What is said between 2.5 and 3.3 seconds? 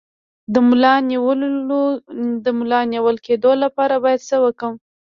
ملا د نیول